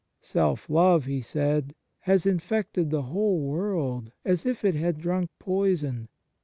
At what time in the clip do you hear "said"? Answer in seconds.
1.21-1.75